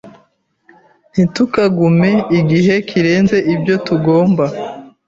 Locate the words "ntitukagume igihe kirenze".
1.11-3.37